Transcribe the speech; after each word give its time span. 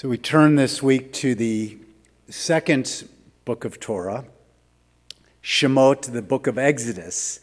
So 0.00 0.08
we 0.08 0.16
turn 0.16 0.56
this 0.56 0.82
week 0.82 1.12
to 1.12 1.34
the 1.34 1.76
second 2.30 3.06
book 3.44 3.66
of 3.66 3.78
Torah, 3.78 4.24
Shemot, 5.42 6.10
the 6.10 6.22
book 6.22 6.46
of 6.46 6.56
Exodus. 6.56 7.40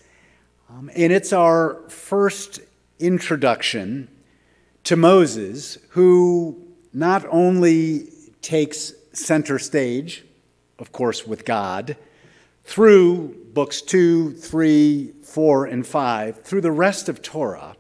Um, 0.68 0.90
and 0.96 1.14
it's 1.14 1.32
our 1.32 1.78
first 1.88 2.60
introduction 2.98 4.08
to 4.86 4.96
Moses, 4.96 5.78
who 5.90 6.60
not 6.94 7.28
only 7.30 8.10
takes 8.42 8.92
center 9.14 9.60
stage, 9.60 10.26
of 10.80 10.92
course, 10.92 11.28
with 11.28 11.46
God, 11.46 11.96
through 12.64 13.36
books 13.54 13.84
two, 13.84 14.34
three, 14.34 15.14
four, 15.22 15.68
and 15.68 15.86
five, 15.86 16.42
through 16.42 16.62
the 16.62 16.72
rest 16.72 17.08
of 17.08 17.22
Torah. 17.22 17.76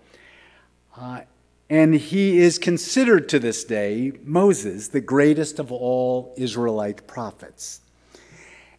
Uh, 0.96 1.21
and 1.70 1.93
he 1.93 2.39
is 2.39 2.57
considered 2.57 3.27
to 3.29 3.39
this 3.39 3.63
day, 3.63 4.13
Moses, 4.23 4.88
the 4.88 5.02
greatest 5.02 5.59
of 5.59 5.71
all 5.71 6.33
Israelite 6.38 7.07
prophets. 7.07 7.82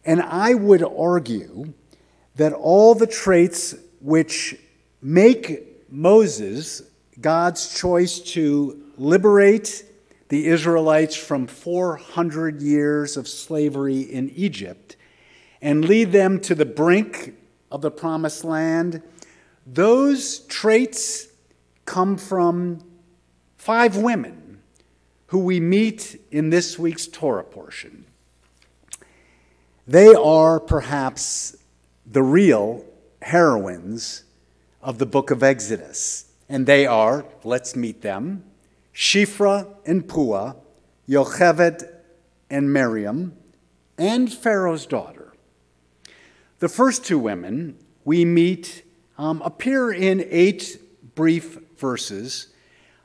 And 0.05 0.21
I 0.21 0.55
would 0.55 0.83
argue 0.83 1.73
that 2.35 2.53
all 2.53 2.95
the 2.95 3.07
traits 3.07 3.75
which 4.01 4.55
make 5.01 5.91
Moses 5.91 6.81
God's 7.21 7.77
choice 7.77 8.19
to 8.19 8.81
liberate 8.97 9.83
the 10.29 10.47
Israelites 10.47 11.15
from 11.15 11.47
400 11.47 12.61
years 12.61 13.17
of 13.17 13.27
slavery 13.27 14.01
in 14.01 14.29
Egypt 14.29 14.95
and 15.61 15.83
lead 15.83 16.11
them 16.11 16.39
to 16.41 16.55
the 16.55 16.65
brink 16.65 17.35
of 17.71 17.81
the 17.81 17.91
promised 17.91 18.45
land, 18.45 19.01
those 19.65 20.39
traits 20.39 21.28
come 21.89 22.17
from 22.17 22.79
five 23.57 23.97
women 23.97 24.61
who 25.27 25.39
we 25.39 25.59
meet 25.59 26.21
in 26.29 26.51
this 26.51 26.77
week's 26.77 27.07
Torah 27.07 27.43
portion. 27.43 28.05
They 29.87 30.13
are 30.13 30.59
perhaps 30.59 31.57
the 32.05 32.21
real 32.21 32.85
heroines 33.23 34.23
of 34.83 34.99
the 34.99 35.07
book 35.07 35.31
of 35.31 35.41
Exodus. 35.41 36.31
And 36.47 36.67
they 36.67 36.85
are, 36.85 37.25
let's 37.43 37.75
meet 37.75 38.03
them, 38.03 38.43
Shifra 38.93 39.67
and 39.83 40.07
Pua, 40.07 40.57
Yocheved 41.07 41.89
and 42.51 42.71
Miriam, 42.71 43.35
and 43.97 44.31
Pharaoh's 44.31 44.85
daughter. 44.85 45.33
The 46.59 46.69
first 46.69 47.03
two 47.03 47.17
women 47.17 47.79
we 48.05 48.25
meet 48.25 48.83
um, 49.17 49.41
appear 49.41 49.91
in 49.91 50.23
eight 50.29 50.79
brief 51.19 51.57
verses, 51.75 52.47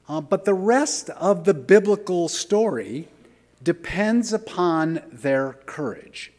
uh, 0.09 0.21
but 0.21 0.45
the 0.45 0.55
rest 0.55 1.11
of 1.11 1.43
the 1.43 1.53
biblical 1.53 2.29
story 2.29 3.09
depends 3.61 4.33
upon 4.33 5.03
their 5.11 5.55
courage. 5.67 6.33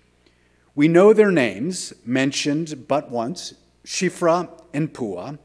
We 0.74 0.88
know 0.88 1.12
their 1.12 1.32
names, 1.32 1.92
mentioned 2.06 2.88
but 2.88 3.12
once 3.12 3.56
Shifra 3.86 4.50
and 4.74 4.94
Pua. 4.94 5.38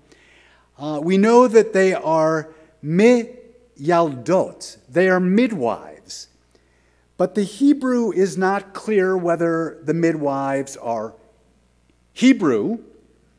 Uh, 0.78 1.00
we 1.02 1.18
know 1.18 1.48
that 1.48 1.72
they 1.72 1.94
are 1.94 2.54
miyaldot, 2.84 4.76
they 4.88 5.08
are 5.08 5.18
midwives. 5.18 6.28
But 7.16 7.34
the 7.34 7.42
Hebrew 7.42 8.12
is 8.12 8.38
not 8.38 8.72
clear 8.72 9.16
whether 9.16 9.80
the 9.82 9.94
midwives 9.94 10.76
are 10.76 11.12
Hebrew 12.12 12.78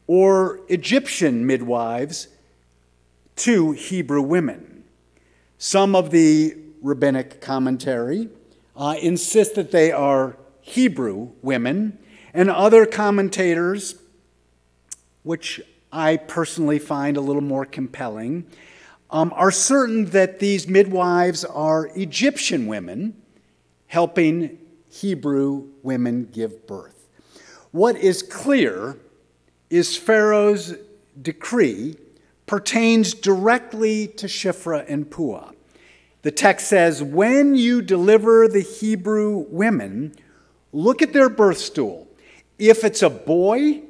or 0.07 0.59
Egyptian 0.67 1.47
midwives 1.47 2.27
to 3.37 3.71
Hebrew 3.71 4.21
women. 4.21 4.83
Some 5.57 5.95
of 5.95 6.11
the 6.11 6.57
rabbinic 6.81 7.41
commentary 7.41 8.29
uh, 8.75 8.95
insist 9.01 9.55
that 9.55 9.71
they 9.71 9.91
are 9.91 10.37
Hebrew 10.61 11.31
women, 11.41 11.97
and 12.33 12.49
other 12.49 12.85
commentators, 12.85 13.95
which 15.23 15.59
I 15.91 16.17
personally 16.17 16.79
find 16.79 17.17
a 17.17 17.21
little 17.21 17.41
more 17.41 17.65
compelling, 17.65 18.45
um, 19.09 19.33
are 19.35 19.51
certain 19.51 20.05
that 20.11 20.39
these 20.39 20.67
midwives 20.67 21.43
are 21.43 21.89
Egyptian 21.95 22.67
women 22.67 23.21
helping 23.87 24.57
Hebrew 24.89 25.67
women 25.83 26.29
give 26.31 26.65
birth. 26.65 27.09
What 27.71 27.97
is 27.97 28.23
clear 28.23 28.97
is 29.69 29.97
Pharaoh's 29.97 30.75
decree 31.21 31.97
pertains 32.51 33.13
directly 33.13 34.07
to 34.07 34.27
Shifra 34.27 34.83
and 34.89 35.09
Pua. 35.09 35.55
The 36.21 36.31
text 36.31 36.67
says, 36.67 37.01
When 37.01 37.55
you 37.55 37.81
deliver 37.81 38.49
the 38.49 38.59
Hebrew 38.59 39.45
women, 39.47 40.13
look 40.73 41.01
at 41.01 41.13
their 41.13 41.29
birth 41.29 41.59
stool. 41.59 42.09
If 42.59 42.83
it's 42.83 43.01
a 43.01 43.09
boy, 43.09 43.83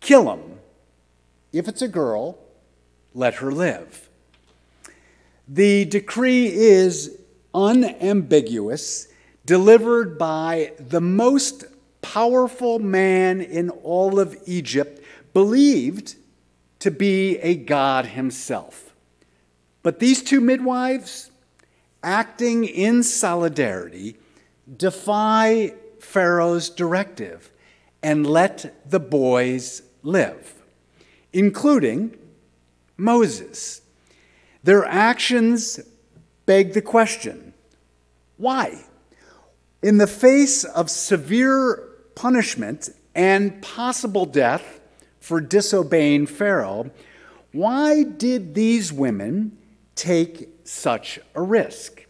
kill 0.00 0.30
him. 0.30 0.58
If 1.54 1.68
it's 1.68 1.80
a 1.80 1.88
girl, 1.88 2.38
let 3.14 3.36
her 3.36 3.50
live. 3.50 4.10
The 5.48 5.86
decree 5.86 6.48
is 6.48 7.16
unambiguous, 7.54 9.08
delivered 9.46 10.18
by 10.18 10.72
the 10.78 11.00
most 11.00 11.64
powerful 12.02 12.78
man 12.78 13.40
in 13.40 13.70
all 13.70 14.20
of 14.20 14.36
Egypt, 14.44 15.02
believed 15.32 16.16
to 16.80 16.90
be 16.90 17.38
a 17.38 17.54
god 17.54 18.06
himself. 18.06 18.92
But 19.82 19.98
these 19.98 20.22
two 20.22 20.40
midwives, 20.40 21.30
acting 22.02 22.64
in 22.64 23.02
solidarity, 23.02 24.16
defy 24.76 25.74
Pharaoh's 26.00 26.68
directive 26.68 27.50
and 28.02 28.26
let 28.26 28.90
the 28.90 29.00
boys 29.00 29.82
live, 30.02 30.54
including 31.32 32.16
Moses. 32.96 33.82
Their 34.62 34.84
actions 34.84 35.80
beg 36.46 36.72
the 36.72 36.82
question 36.82 37.54
why? 38.36 38.84
In 39.82 39.98
the 39.98 40.06
face 40.06 40.64
of 40.64 40.90
severe 40.90 41.90
punishment 42.14 42.88
and 43.14 43.60
possible 43.60 44.24
death, 44.24 44.79
for 45.20 45.40
disobeying 45.40 46.26
Pharaoh, 46.26 46.90
why 47.52 48.02
did 48.02 48.54
these 48.54 48.92
women 48.92 49.56
take 49.94 50.48
such 50.64 51.20
a 51.34 51.42
risk? 51.42 52.06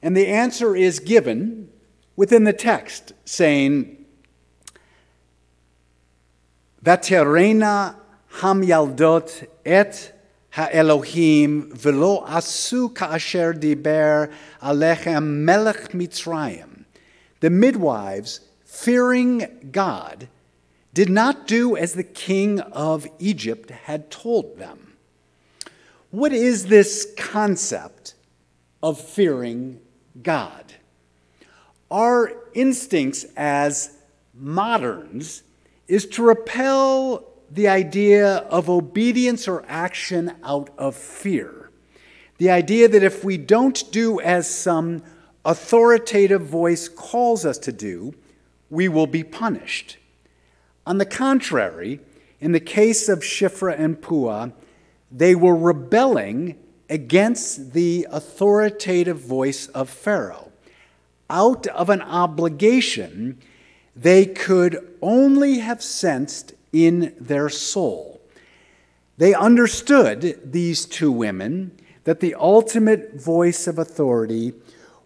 And 0.00 0.16
the 0.16 0.26
answer 0.26 0.74
is 0.74 0.98
given 0.98 1.68
within 2.16 2.44
the 2.44 2.52
text, 2.52 3.12
saying, 3.24 4.04
Vaterena 6.84 7.96
hamyaldot 8.38 9.46
et 9.64 10.12
haElohim 10.54 11.72
velo 11.72 12.24
asu 12.26 12.92
ka'asher 12.94 13.54
diber 13.54 14.32
alechem 14.60 15.24
melech 15.44 15.92
Mitzrayim. 15.92 16.84
The 17.40 17.50
midwives, 17.50 18.40
fearing 18.64 19.68
God, 19.70 20.28
did 20.94 21.08
not 21.08 21.46
do 21.46 21.76
as 21.76 21.94
the 21.94 22.04
king 22.04 22.60
of 22.60 23.06
Egypt 23.18 23.70
had 23.70 24.10
told 24.10 24.58
them. 24.58 24.94
What 26.10 26.32
is 26.32 26.66
this 26.66 27.12
concept 27.16 28.14
of 28.82 29.00
fearing 29.00 29.80
God? 30.22 30.74
Our 31.90 32.32
instincts 32.52 33.24
as 33.36 33.96
moderns 34.34 35.42
is 35.88 36.06
to 36.06 36.22
repel 36.22 37.28
the 37.50 37.68
idea 37.68 38.36
of 38.36 38.70
obedience 38.70 39.46
or 39.46 39.64
action 39.68 40.34
out 40.42 40.70
of 40.78 40.96
fear. 40.96 41.70
The 42.38 42.50
idea 42.50 42.88
that 42.88 43.02
if 43.02 43.24
we 43.24 43.36
don't 43.36 43.90
do 43.92 44.20
as 44.20 44.48
some 44.48 45.02
authoritative 45.44 46.42
voice 46.42 46.88
calls 46.88 47.44
us 47.44 47.58
to 47.58 47.72
do, 47.72 48.14
we 48.70 48.88
will 48.88 49.06
be 49.06 49.22
punished. 49.22 49.98
On 50.86 50.98
the 50.98 51.06
contrary, 51.06 52.00
in 52.40 52.52
the 52.52 52.60
case 52.60 53.08
of 53.08 53.20
Shifra 53.20 53.78
and 53.78 54.00
Pua, 54.00 54.52
they 55.10 55.34
were 55.34 55.54
rebelling 55.54 56.58
against 56.90 57.72
the 57.72 58.06
authoritative 58.10 59.20
voice 59.20 59.68
of 59.68 59.88
Pharaoh. 59.88 60.50
Out 61.30 61.66
of 61.68 61.88
an 61.88 62.02
obligation 62.02 63.38
they 63.94 64.26
could 64.26 64.96
only 65.02 65.58
have 65.58 65.82
sensed 65.82 66.54
in 66.72 67.14
their 67.20 67.48
soul. 67.48 68.20
They 69.18 69.34
understood, 69.34 70.40
these 70.44 70.86
two 70.86 71.12
women, 71.12 71.72
that 72.04 72.20
the 72.20 72.34
ultimate 72.34 73.20
voice 73.20 73.66
of 73.66 73.78
authority 73.78 74.54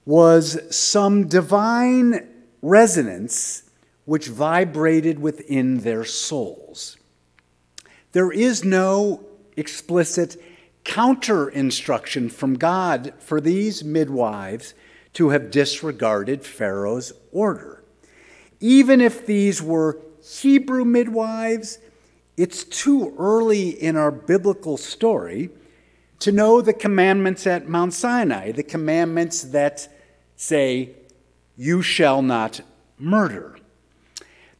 was 0.05 0.59
some 0.75 1.27
divine 1.27 2.29
resonance 2.63 3.66
which 4.07 4.29
vibrated 4.29 5.19
within 5.19 5.81
their 5.81 6.05
souls. 6.05 6.97
There 8.13 8.33
is 8.33 8.65
no 8.65 9.27
explicit 9.57 10.43
counter 10.85 11.49
instruction 11.49 12.31
from 12.31 12.55
God 12.55 13.13
for 13.19 13.41
these 13.41 13.85
midwives 13.85 14.73
to 15.15 15.31
have 15.31 15.51
disregarded 15.51 16.45
Pharaoh's 16.45 17.13
order. 17.33 17.83
Even 18.61 19.01
if 19.01 19.27
these 19.27 19.61
were 19.61 19.99
Hebrew 20.23 20.85
midwives, 20.85 21.79
it's 22.37 22.65
too 22.65 23.15
early 23.19 23.71
in 23.71 23.97
our 23.97 24.11
biblical 24.11 24.77
story 24.77 25.51
to 26.21 26.33
know 26.33 26.61
the 26.61 26.73
commandments 26.73 27.47
at 27.47 27.69
Mount 27.69 27.93
Sinai, 27.93 28.53
the 28.53 28.63
commandments 28.63 29.43
that 29.43 29.89
say, 30.37 30.91
You 31.57 31.83
shall 31.83 32.23
not 32.23 32.61
murder. 32.99 33.59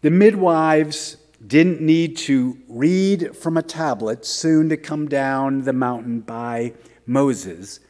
The 0.03 0.11
midwives 0.11 1.17
didn't 1.45 1.81
need 1.81 2.17
to 2.19 2.59
read 2.69 3.37
from 3.37 3.57
a 3.57 3.63
tablet 3.63 4.25
soon 4.27 4.69
to 4.69 4.77
come 4.77 5.09
down 5.09 5.63
the 5.63 5.73
mountain 5.73 6.21
by 6.21 6.73
Moses 7.07 7.81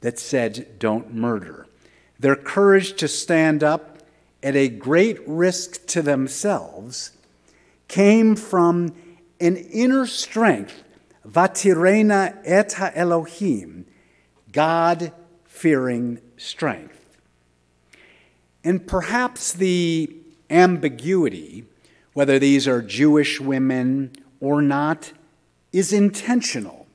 that 0.00 0.18
said, 0.18 0.78
Don't 0.78 1.14
murder. 1.14 1.66
Their 2.18 2.36
courage 2.36 2.94
to 2.96 3.08
stand 3.08 3.62
up 3.62 3.98
at 4.42 4.56
a 4.56 4.68
great 4.68 5.18
risk 5.26 5.86
to 5.86 6.02
themselves 6.02 7.12
came 7.88 8.36
from 8.36 8.94
an 9.40 9.56
inner 9.56 10.06
strength, 10.06 10.82
vatirena 11.26 12.38
et 12.44 12.74
Elohim, 12.94 13.86
God 14.52 15.12
fearing 15.44 16.20
strength. 16.36 17.18
And 18.62 18.86
perhaps 18.86 19.52
the 19.52 20.19
ambiguity, 20.50 21.64
whether 22.12 22.38
these 22.38 22.66
are 22.66 22.82
Jewish 22.82 23.40
women 23.40 24.12
or 24.40 24.60
not, 24.60 25.12
is 25.72 25.92
intentional. 25.92 26.86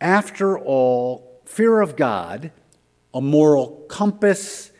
After 0.00 0.58
all, 0.58 1.42
fear 1.44 1.80
of 1.80 1.96
God, 1.96 2.52
a 3.12 3.20
moral 3.20 3.84
compass, 3.88 4.70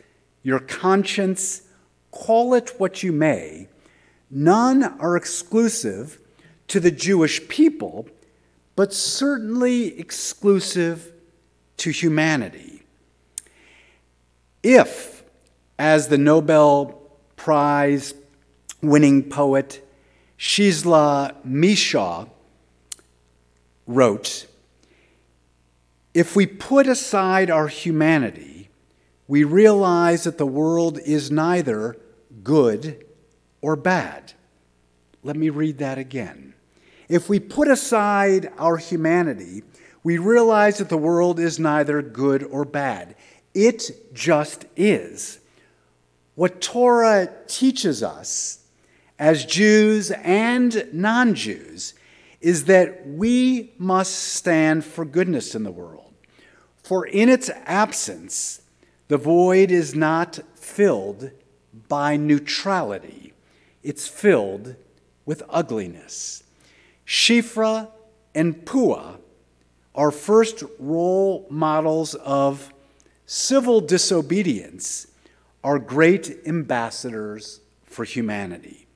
your 0.43 0.59
conscience, 0.59 1.63
call 2.11 2.53
it 2.53 2.73
what 2.77 3.03
you 3.03 3.11
may, 3.11 3.67
none 4.31 4.83
are 4.83 5.17
exclusive 5.17 6.19
to 6.67 6.79
the 6.79 6.91
Jewish 6.91 7.47
people, 7.47 8.07
but 8.75 8.93
certainly 8.93 9.99
exclusive 9.99 11.11
to 11.77 11.89
humanity. 11.89 12.83
If, 14.63 15.23
as 15.77 16.07
the 16.07 16.17
Nobel 16.17 16.98
Prize 17.39 18.13
winning 18.81 19.29
poet 19.29 19.81
Czesław 20.37 21.31
Miłosz 21.45 22.27
wrote, 23.87 24.45
if 26.13 26.35
we 26.35 26.45
put 26.45 26.87
aside 26.87 27.49
our 27.49 27.69
humanity, 27.69 28.69
we 29.27 29.43
realize 29.43 30.25
that 30.25 30.37
the 30.37 30.45
world 30.45 30.99
is 30.99 31.31
neither 31.31 31.95
good 32.43 33.05
or 33.61 33.75
bad. 33.77 34.33
Let 35.23 35.37
me 35.37 35.49
read 35.49 35.77
that 35.77 35.97
again. 35.97 36.53
If 37.07 37.29
we 37.29 37.39
put 37.39 37.69
aside 37.69 38.51
our 38.57 38.77
humanity, 38.77 39.63
we 40.03 40.17
realize 40.17 40.77
that 40.79 40.89
the 40.89 40.97
world 40.97 41.39
is 41.39 41.57
neither 41.57 42.01
good 42.01 42.43
or 42.43 42.65
bad. 42.65 43.15
It 43.53 44.13
just 44.13 44.65
is. 44.75 45.38
What 46.39 46.61
Torah 46.61 47.29
teaches 47.47 48.01
us 48.01 48.59
as 49.19 49.43
Jews 49.43 50.09
and 50.09 50.87
non 50.93 51.35
Jews 51.35 51.95
is 52.39 52.63
that 52.63 53.05
we 53.05 53.73
must 53.77 54.13
stand 54.13 54.85
for 54.85 55.03
goodness 55.03 55.53
in 55.53 55.63
the 55.63 55.71
world. 55.71 56.13
For 56.81 57.05
in 57.05 57.27
its 57.27 57.49
absence, 57.65 58.61
the 59.09 59.17
void 59.17 59.69
is 59.69 59.95
not 59.95 60.39
filled 60.55 61.31
by 61.89 62.15
neutrality, 62.15 63.33
it's 63.83 64.07
filled 64.07 64.77
with 65.25 65.43
ugliness. 65.49 66.43
Shifra 67.05 67.89
and 68.33 68.63
Pua 68.63 69.17
are 69.93 70.09
first 70.09 70.63
role 70.79 71.47
models 71.49 72.15
of 72.15 72.73
civil 73.25 73.81
disobedience, 73.81 75.07
are 75.63 75.79
great 75.79 76.39
ambassadors 76.45 77.61
for 77.83 78.05
humanity. 78.05 78.87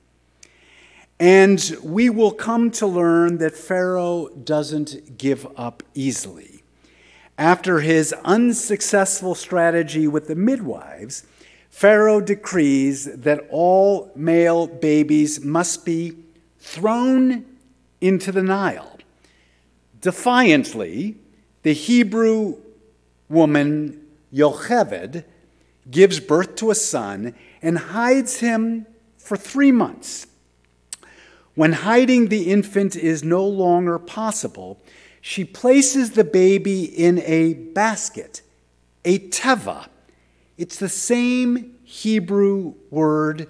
And 1.20 1.76
we 1.82 2.10
will 2.10 2.32
come 2.32 2.70
to 2.72 2.86
learn 2.86 3.38
that 3.38 3.54
Pharaoh 3.54 4.28
doesn't 4.28 5.16
give 5.18 5.46
up 5.56 5.82
easily. 5.94 6.62
After 7.38 7.80
his 7.80 8.12
unsuccessful 8.24 9.34
strategy 9.34 10.06
with 10.06 10.28
the 10.28 10.34
midwives, 10.34 11.24
Pharaoh 11.70 12.20
decrees 12.20 13.04
that 13.04 13.46
all 13.50 14.12
male 14.14 14.66
babies 14.66 15.44
must 15.44 15.84
be 15.84 16.16
thrown 16.58 17.44
into 18.00 18.30
the 18.30 18.42
Nile. 18.42 18.98
Defiantly, 20.00 21.16
the 21.62 21.72
Hebrew 21.72 22.58
woman 23.28 24.06
Yocheved 24.32 25.24
gives 25.90 26.20
birth 26.20 26.56
to 26.56 26.70
a 26.70 26.74
son 26.74 27.34
and 27.62 27.78
hides 27.78 28.40
him 28.40 28.86
for 29.18 29.36
three 29.36 29.72
months. 29.72 30.26
When 31.54 31.72
hiding 31.72 32.28
the 32.28 32.50
infant 32.50 32.96
is 32.96 33.22
no 33.22 33.46
longer 33.46 33.98
possible, 33.98 34.80
she 35.20 35.44
places 35.44 36.10
the 36.10 36.24
baby 36.24 36.84
in 36.84 37.20
a 37.20 37.54
basket, 37.54 38.42
a 39.04 39.18
teva. 39.18 39.86
It's 40.58 40.78
the 40.78 40.88
same 40.88 41.76
Hebrew 41.84 42.74
word 42.90 43.48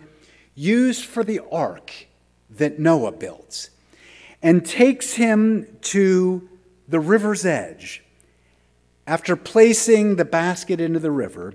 used 0.54 1.04
for 1.04 1.24
the 1.24 1.40
ark 1.50 2.06
that 2.50 2.78
Noah 2.78 3.12
built 3.12 3.70
and 4.42 4.64
takes 4.64 5.14
him 5.14 5.78
to 5.80 6.48
the 6.86 7.00
river's 7.00 7.46
edge. 7.46 8.02
After 9.06 9.36
placing 9.36 10.16
the 10.16 10.24
basket 10.24 10.80
into 10.80 10.98
the 10.98 11.10
river, 11.10 11.54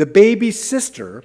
the 0.00 0.06
baby 0.06 0.50
sister, 0.50 1.22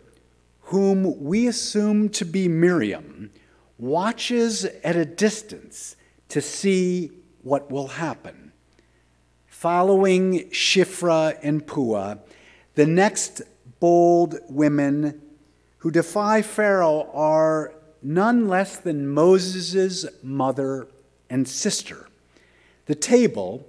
whom 0.64 1.24
we 1.24 1.48
assume 1.48 2.10
to 2.10 2.26
be 2.26 2.50
Miriam, 2.50 3.32
watches 3.78 4.66
at 4.66 4.98
a 4.98 5.06
distance 5.06 5.96
to 6.28 6.42
see 6.42 7.10
what 7.42 7.72
will 7.72 7.88
happen. 7.88 8.52
Following 9.48 10.50
Shifra 10.50 11.40
and 11.42 11.66
Pua, 11.66 12.20
the 12.74 12.86
next 12.86 13.44
bold 13.80 14.40
women 14.50 15.22
who 15.78 15.90
defy 15.90 16.42
Pharaoh 16.42 17.10
are 17.14 17.74
none 18.04 18.50
less 18.50 18.76
than 18.76 19.08
Moses' 19.08 20.06
mother 20.22 20.90
and 21.30 21.48
sister. 21.48 22.10
The 22.88 22.96
table 22.96 23.66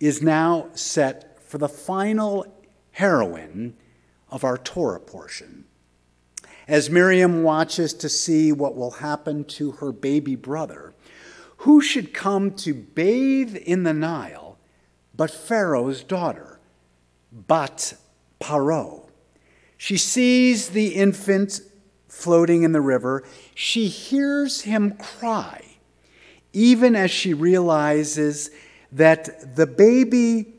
is 0.00 0.20
now 0.20 0.66
set 0.74 1.40
for 1.44 1.58
the 1.58 1.68
final 1.68 2.44
heroine 2.90 3.76
of 4.30 4.44
our 4.44 4.58
Torah 4.58 5.00
portion. 5.00 5.64
As 6.66 6.90
Miriam 6.90 7.42
watches 7.42 7.94
to 7.94 8.08
see 8.08 8.52
what 8.52 8.76
will 8.76 8.92
happen 8.92 9.44
to 9.44 9.72
her 9.72 9.90
baby 9.90 10.36
brother, 10.36 10.94
who 11.58 11.80
should 11.80 12.12
come 12.12 12.52
to 12.56 12.74
bathe 12.74 13.56
in 13.56 13.82
the 13.82 13.94
Nile 13.94 14.58
but 15.16 15.30
Pharaoh's 15.30 16.04
daughter, 16.04 16.60
Bat 17.32 17.94
Paro? 18.40 19.08
She 19.76 19.96
sees 19.96 20.70
the 20.70 20.88
infant 20.88 21.60
floating 22.08 22.62
in 22.62 22.72
the 22.72 22.80
river, 22.80 23.24
she 23.54 23.88
hears 23.88 24.62
him 24.62 24.92
cry, 24.96 25.62
even 26.52 26.96
as 26.96 27.10
she 27.10 27.34
realizes 27.34 28.50
that 28.90 29.56
the 29.56 29.66
baby, 29.66 30.54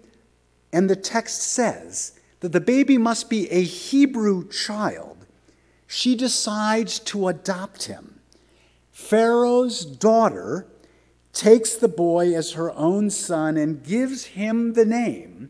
and 0.71 0.89
the 0.89 0.95
text 0.95 1.41
says 1.41 2.18
that 2.39 2.51
the 2.51 2.61
baby 2.61 2.97
must 2.97 3.29
be 3.29 3.49
a 3.49 3.61
Hebrew 3.61 4.47
child. 4.49 5.25
She 5.87 6.15
decides 6.15 6.99
to 6.99 7.27
adopt 7.27 7.85
him. 7.85 8.19
Pharaoh's 8.91 9.85
daughter 9.85 10.67
takes 11.33 11.75
the 11.75 11.87
boy 11.87 12.35
as 12.35 12.53
her 12.53 12.71
own 12.73 13.09
son 13.09 13.57
and 13.57 13.83
gives 13.83 14.25
him 14.25 14.73
the 14.73 14.85
name 14.85 15.49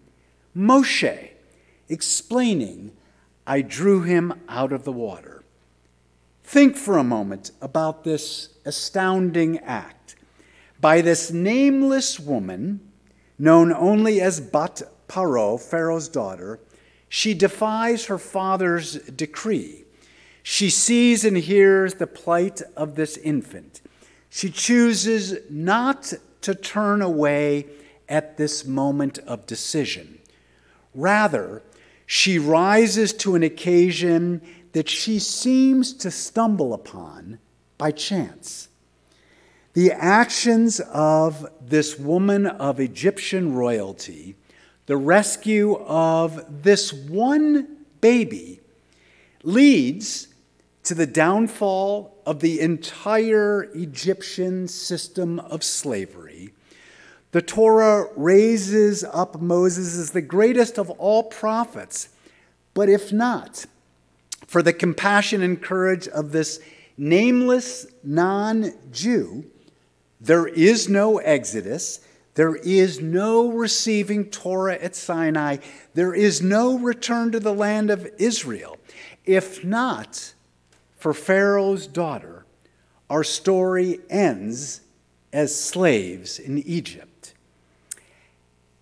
Moshe, 0.56 1.30
explaining, 1.88 2.92
I 3.46 3.62
drew 3.62 4.02
him 4.02 4.34
out 4.50 4.72
of 4.72 4.84
the 4.84 4.92
water. 4.92 5.44
Think 6.44 6.76
for 6.76 6.98
a 6.98 7.04
moment 7.04 7.52
about 7.62 8.04
this 8.04 8.50
astounding 8.66 9.60
act. 9.60 10.16
By 10.82 11.02
this 11.02 11.32
nameless 11.32 12.20
woman, 12.20 12.82
known 13.38 13.72
only 13.72 14.20
as 14.20 14.42
Bat 14.42 14.82
Paro, 15.08 15.60
Pharaoh's 15.60 16.10
daughter, 16.10 16.60
she 17.10 17.34
defies 17.34 18.06
her 18.06 18.20
father's 18.20 18.94
decree. 18.94 19.84
She 20.44 20.70
sees 20.70 21.26
and 21.26 21.38
hears 21.38 21.96
the 21.96 22.08
plight 22.08 22.62
of 22.78 22.96
this 22.96 23.18
infant. 23.18 23.82
She 24.30 24.50
chooses 24.50 25.36
not 25.50 26.14
to 26.42 26.56
turn 26.56 27.02
away 27.02 27.66
at 28.08 28.38
this 28.38 28.66
moment 28.66 29.18
of 29.20 29.46
decision. 29.46 30.20
Rather, 30.94 31.62
she 32.06 32.40
rises 32.40 33.14
to 33.14 33.36
an 33.36 33.44
occasion 33.44 34.42
that 34.72 34.90
she 34.90 35.20
seems 35.20 35.94
to 35.94 36.12
stumble 36.12 36.74
upon 36.74 37.40
by 37.78 37.92
chance. 37.92 38.68
The 39.74 39.92
actions 39.92 40.80
of 40.80 41.48
this 41.62 42.00
woman 42.00 42.48
of 42.48 42.80
Egyptian 42.80 43.54
royalty, 43.54 44.36
the 44.90 44.98
rescue 44.98 45.76
of 45.86 46.64
this 46.64 46.92
one 46.92 47.78
baby, 48.02 48.60
leads 49.44 50.30
to 50.82 50.96
the 50.96 51.06
downfall 51.06 52.18
of 52.26 52.40
the 52.40 52.60
entire 52.60 53.66
Egyptian 53.76 54.68
system 54.68 55.40
of 55.42 55.64
slavery. 55.64 56.50
The 57.34 57.42
Torah 57.44 58.10
raises 58.16 59.04
up 59.04 59.40
Moses 59.40 59.96
as 59.96 60.10
the 60.10 60.24
greatest 60.24 60.80
of 60.80 60.90
all 60.90 61.22
prophets. 61.22 62.10
But 62.74 62.90
if 62.90 63.14
not, 63.14 63.68
for 64.48 64.64
the 64.64 64.74
compassion 64.74 65.44
and 65.44 65.62
courage 65.62 66.08
of 66.08 66.32
this 66.32 66.60
nameless 66.98 67.86
non 68.04 68.74
Jew, 68.92 69.46
there 70.20 70.48
is 70.48 70.90
no 70.90 71.20
Exodus. 71.20 72.00
There 72.40 72.56
is 72.56 73.02
no 73.02 73.52
receiving 73.52 74.30
Torah 74.30 74.76
at 74.76 74.96
Sinai. 74.96 75.58
There 75.94 76.14
is 76.14 76.42
no 76.42 76.80
return 76.80 77.34
to 77.34 77.40
the 77.42 77.54
land 77.54 77.90
of 77.90 78.10
Israel. 78.18 78.78
If 79.26 79.66
not 79.66 80.34
for 80.96 81.14
Pharaoh's 81.14 81.86
daughter, 81.86 82.46
our 83.10 83.26
story 83.26 84.00
ends 84.10 84.80
as 85.34 85.54
slaves 85.54 86.40
in 86.40 86.60
Egypt. 86.60 87.34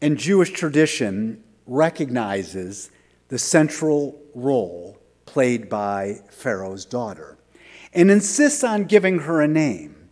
And 0.04 0.20
Jewish 0.20 0.52
tradition 0.52 1.44
recognizes 1.66 2.92
the 3.30 3.40
central 3.40 4.22
role 4.36 5.00
played 5.26 5.68
by 5.68 6.20
Pharaoh's 6.30 6.86
daughter 6.86 7.40
and 7.92 8.12
insists 8.12 8.64
on 8.64 8.84
giving 8.84 9.22
her 9.22 9.42
a 9.42 9.48
name. 9.48 10.07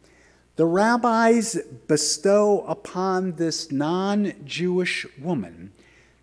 The 0.55 0.65
rabbis 0.65 1.57
bestow 1.87 2.61
upon 2.61 3.33
this 3.33 3.71
non 3.71 4.33
Jewish 4.45 5.05
woman 5.19 5.73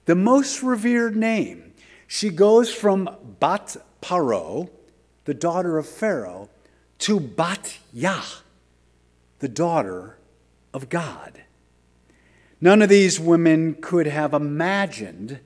the 0.07 0.15
most 0.15 0.63
revered 0.63 1.17
name. 1.17 1.75
She 2.07 2.31
goes 2.31 2.73
from 2.73 3.09
Bat 3.41 3.77
Paro, 4.01 4.71
the 5.25 5.35
daughter 5.35 5.79
of 5.79 5.87
Pharaoh, 5.87 6.49
to 6.99 7.21
Bat 7.21 7.79
Yah, 7.93 8.25
the 9.39 9.49
daughter 9.49 10.19
of 10.75 10.89
God. 10.89 11.43
None 12.61 12.83
of 12.83 12.89
these 12.89 13.19
women 13.19 13.75
could 13.81 14.07
have 14.07 14.35
imagined 14.35 15.41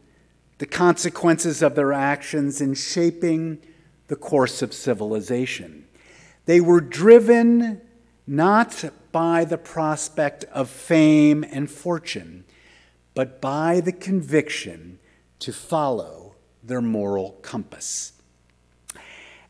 the 0.59 0.67
consequences 0.67 1.63
of 1.63 1.75
their 1.75 1.93
actions 1.93 2.61
in 2.61 2.75
shaping 2.75 3.59
the 4.09 4.17
course 4.17 4.63
of 4.63 4.73
civilization. 4.73 5.87
They 6.47 6.61
were 6.61 6.81
driven 6.81 7.81
not 8.27 8.85
by 9.13 9.45
the 9.45 9.59
prospect 9.59 10.45
of 10.45 10.69
fame 10.69 11.45
and 11.45 11.71
fortune, 11.71 12.45
but 13.15 13.41
by 13.41 13.81
the 13.81 13.93
conviction 13.93 14.99
to 15.39 15.53
follow 15.53 16.35
their 16.63 16.81
moral 16.81 17.33
compass. 17.43 18.15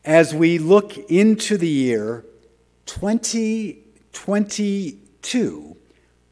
As 0.05 0.33
we 0.33 0.57
look 0.57 0.97
into 1.09 1.57
the 1.57 1.67
year 1.67 2.25
2022, 2.85 5.77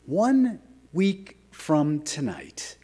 one 0.05 0.61
week 0.93 1.37
from 1.51 2.01
tonight, 2.03 2.77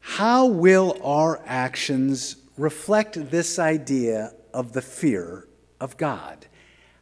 how 0.00 0.46
will 0.46 0.98
our 1.02 1.42
actions 1.44 2.36
reflect 2.56 3.30
this 3.30 3.58
idea 3.58 4.32
of 4.54 4.72
the 4.72 4.80
fear 4.80 5.46
of 5.80 5.96
God? 5.96 6.46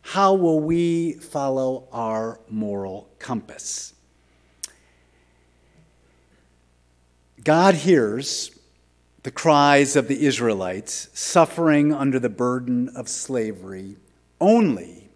How 0.07 0.35
will 0.35 0.61
we 0.61 1.15
follow 1.15 1.89
our 1.91 2.39
moral 2.51 3.09
compass? 3.19 3.95
God 7.43 7.75
hears 7.75 8.51
the 9.23 9.31
cries 9.31 9.97
of 9.97 10.07
the 10.07 10.27
Israelites 10.27 11.09
suffering 11.15 11.93
under 11.93 12.21
the 12.21 12.29
burden 12.29 12.91
of 12.91 13.09
slavery 13.09 13.97
only, 14.43 15.09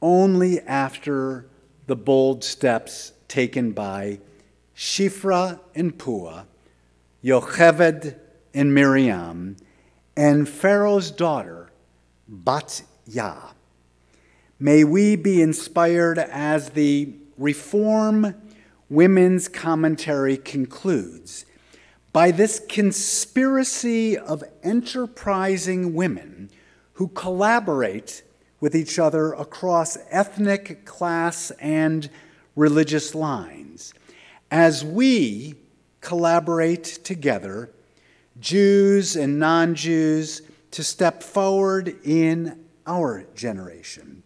only 0.00 0.60
after 0.60 1.46
the 1.86 1.96
bold 1.96 2.44
steps 2.44 3.12
taken 3.26 3.72
by 3.72 4.20
Shifra 4.76 5.58
and 5.74 5.98
Pua, 5.98 6.46
Yocheved 7.22 8.16
and 8.54 8.72
Miriam, 8.72 9.56
and 10.16 10.48
Pharaoh's 10.48 11.10
daughter, 11.10 11.70
Bat 12.28 12.84
Yah. 13.06 13.50
May 14.62 14.84
we 14.84 15.16
be 15.16 15.40
inspired 15.40 16.18
as 16.18 16.70
the 16.70 17.14
Reform 17.38 18.34
Women's 18.90 19.48
Commentary 19.48 20.36
concludes 20.36 21.46
by 22.12 22.30
this 22.30 22.60
conspiracy 22.68 24.18
of 24.18 24.44
enterprising 24.62 25.94
women 25.94 26.50
who 26.92 27.08
collaborate 27.08 28.22
with 28.60 28.76
each 28.76 28.98
other 28.98 29.32
across 29.32 29.96
ethnic, 30.10 30.84
class, 30.84 31.50
and 31.52 32.10
religious 32.54 33.14
lines. 33.14 33.94
As 34.50 34.84
we 34.84 35.54
collaborate 36.02 36.84
together, 36.84 37.70
Jews 38.38 39.16
and 39.16 39.38
non 39.38 39.74
Jews, 39.74 40.42
to 40.72 40.84
step 40.84 41.22
forward 41.22 41.96
in 42.04 42.62
our 42.86 43.24
generation. 43.34 44.19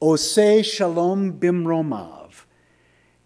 Oseh 0.00 0.62
Shalom 0.62 1.38
Bimromav. 1.38 2.44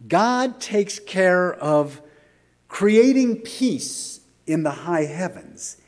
God 0.07 0.61
takes 0.61 0.99
care 1.01 1.53
of 1.53 2.01
creating 2.69 3.39
peace 3.39 4.21
in 4.47 4.63
the 4.63 4.71
high 4.71 5.05
heavens 5.05 5.79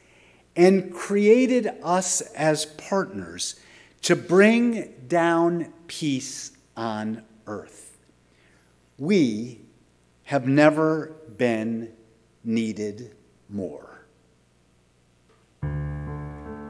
and 0.56 0.92
created 0.92 1.70
us 1.82 2.20
as 2.32 2.66
partners 2.66 3.60
to 4.02 4.16
bring 4.16 4.92
down 5.06 5.72
peace 5.86 6.50
on 6.76 7.22
earth. 7.46 7.96
We 8.98 9.60
have 10.24 10.46
never 10.48 11.14
been 11.36 11.92
needed 12.44 13.14
more. 13.48 13.91